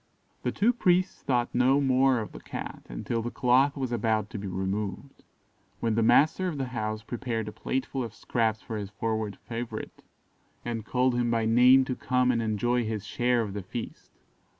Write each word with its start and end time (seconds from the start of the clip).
The 0.41 0.51
two 0.51 0.73
priests 0.73 1.21
thought 1.21 1.53
no 1.53 1.79
more 1.79 2.21
of 2.21 2.31
the 2.31 2.39
Cat 2.39 2.87
until 2.89 3.21
the 3.21 3.29
cloth 3.29 3.77
was 3.77 3.91
about 3.91 4.31
to 4.31 4.39
be 4.39 4.47
removed; 4.47 5.21
when 5.79 5.93
the 5.93 6.01
master 6.01 6.47
of 6.47 6.57
the 6.57 6.69
house 6.69 7.03
prepared 7.03 7.47
a 7.47 7.51
plateful 7.51 8.03
of 8.03 8.15
scraps 8.15 8.63
for 8.63 8.77
his 8.77 8.89
forward 8.89 9.37
favourite, 9.47 10.01
and 10.65 10.83
called 10.85 11.13
him 11.13 11.29
by 11.29 11.45
name 11.45 11.85
to 11.85 11.95
come 11.95 12.31
and 12.31 12.41
enjoy 12.41 12.83
his 12.83 13.05
share 13.05 13.43
of 13.43 13.53
the 13.53 13.61
feast. 13.61 14.09